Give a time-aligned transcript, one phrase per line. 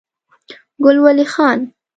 [0.83, 1.59] ګل ولي خان